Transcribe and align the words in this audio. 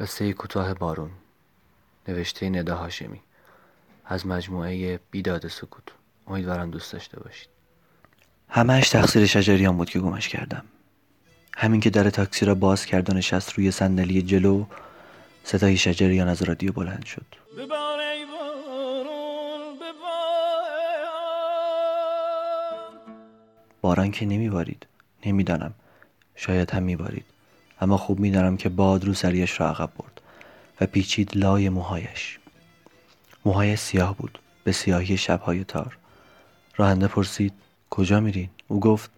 قصه 0.00 0.32
کوتاه 0.32 0.74
بارون 0.74 1.10
نوشته 2.08 2.50
ندا 2.50 2.76
هاشمی 2.76 3.20
از 4.04 4.26
مجموعه 4.26 5.00
بیداد 5.10 5.48
سکوت. 5.48 5.84
امیدوارم 6.26 6.70
دوست 6.70 6.92
داشته 6.92 7.20
باشید. 7.20 7.48
همهش 8.48 8.88
تقصیر 8.88 9.26
شجریان 9.26 9.76
بود 9.76 9.90
که 9.90 10.00
گمش 10.00 10.28
کردم. 10.28 10.64
همین 11.56 11.80
که 11.80 11.90
در 11.90 12.10
تاکسی 12.10 12.46
را 12.46 12.54
باز 12.54 12.86
کرد 12.86 13.10
و 13.10 13.12
نشست 13.12 13.52
روی 13.52 13.70
صندلی 13.70 14.22
جلو 14.22 14.66
صدای 15.44 15.76
شجریان 15.76 16.28
از 16.28 16.42
رادیو 16.42 16.72
بلند 16.72 17.04
شد. 17.04 17.26
باران 23.80 24.10
که 24.10 24.26
نمیبارید. 24.26 24.86
نمی‌دانم. 25.26 25.74
شاید 26.36 26.70
هم 26.70 26.82
میبارید. 26.82 27.24
اما 27.80 27.96
خوب 27.96 28.20
می‌دانم 28.20 28.56
که 28.56 28.68
باد 28.68 29.04
رو 29.04 29.14
سریش 29.14 29.60
را 29.60 29.68
عقب 29.68 29.90
برد 29.98 30.20
و 30.80 30.86
پیچید 30.86 31.36
لای 31.36 31.68
موهایش. 31.68 32.38
موهای 33.44 33.76
سیاه 33.76 34.16
بود 34.16 34.38
به 34.64 34.72
سیاهی 34.72 35.16
شبهای 35.16 35.64
تار. 35.64 35.98
راننده 36.76 37.08
پرسید 37.08 37.52
کجا 37.90 38.20
میرین؟ 38.20 38.48
او 38.68 38.80
گفت 38.80 39.10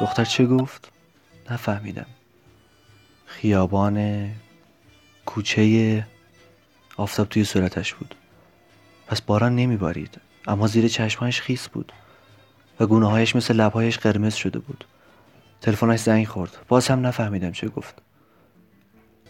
دختر 0.00 0.24
چه 0.24 0.46
گفت؟ 0.46 0.92
نفهمیدم. 1.50 2.06
خیابان 3.26 4.28
کوچه 5.26 6.06
آفتاب 6.96 7.28
توی 7.28 7.44
صورتش 7.44 7.94
بود. 7.94 8.14
پس 9.06 9.20
باران 9.20 9.56
نمیبارید 9.56 10.20
اما 10.46 10.66
زیر 10.66 10.88
چشمهایش 10.88 11.40
خیس 11.40 11.68
بود 11.68 11.92
و 12.80 12.86
گونه 12.86 13.10
هایش 13.10 13.36
مثل 13.36 13.54
لبهایش 13.54 13.98
قرمز 13.98 14.34
شده 14.34 14.58
بود. 14.58 14.84
تلفنش 15.62 16.00
زنگ 16.00 16.26
خورد. 16.26 16.56
باز 16.68 16.88
هم 16.88 17.06
نفهمیدم 17.06 17.52
چه 17.52 17.68
گفت. 17.68 18.02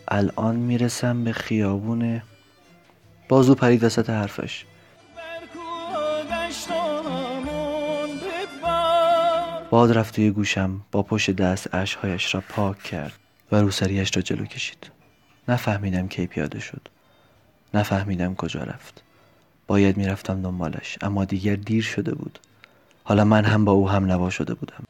الان 0.09 0.57
می‌رسم 0.57 1.25
به 1.25 1.33
خیابون 1.33 2.23
بازو 3.29 3.55
پرید 3.55 3.85
وسط 3.85 4.11
حرفش. 4.11 4.65
باد 9.71 9.99
رفت 9.99 10.15
توی 10.15 10.31
گوشم 10.31 10.81
با 10.93 11.03
پشت 11.03 11.31
دست 11.31 11.75
اشهایش 11.75 12.35
را 12.35 12.43
پاک 12.49 12.83
کرد 12.83 13.13
و 13.53 13.57
روسریش 13.57 14.17
را 14.17 14.23
جلو 14.23 14.45
کشید. 14.45 14.91
نفهمیدم 15.49 16.09
کی 16.09 16.27
پیاده 16.27 16.61
شد. 16.61 16.89
نفهمیدم 17.75 18.35
کجا 18.35 18.63
رفت. 18.63 19.03
باید 19.67 19.97
می‌رفتم 19.97 20.43
دنبالش 20.43 20.99
اما 21.03 21.25
دیگر 21.25 21.57
دیر 21.57 21.83
شده 21.83 22.15
بود. 22.15 22.39
حالا 23.05 23.25
من 23.25 23.45
هم 23.45 23.65
با 23.65 23.73
او 23.73 23.91
هم 23.91 24.07
نوا 24.07 24.31
شده 24.31 24.55
بودم. 24.55 24.85